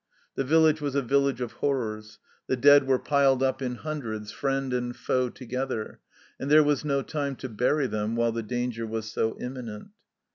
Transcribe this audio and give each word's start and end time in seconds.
The 0.33 0.43
village 0.43 0.81
was 0.81 0.95
a 0.95 1.03
village 1.03 1.41
of 1.41 1.51
horrors; 1.51 2.17
the 2.47 2.55
dead 2.55 2.87
were 2.87 2.97
piled 2.97 3.43
up 3.43 3.61
in 3.61 3.75
hundreds, 3.75 4.31
friend 4.31 4.73
and 4.73 4.95
foe 4.95 5.29
together, 5.29 5.99
and 6.39 6.49
there 6.49 6.63
was 6.63 6.83
no 6.83 7.03
time 7.03 7.35
to 7.35 7.47
bury 7.47 7.85
them 7.85 8.15
while 8.15 8.31
the 8.31 8.41
danger 8.41 8.87
was 8.87 9.11
so 9.11 9.37
imminent. 9.39 9.89